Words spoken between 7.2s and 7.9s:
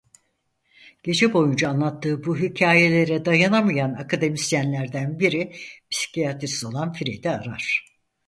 arar.